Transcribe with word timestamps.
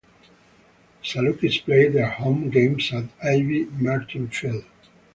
The 1.03 1.07
Salukis 1.07 1.63
played 1.63 1.93
their 1.93 2.09
home 2.09 2.49
games 2.49 2.91
at 2.91 3.03
Abe 3.23 3.71
Martin 3.79 4.29
Field. 4.29 4.65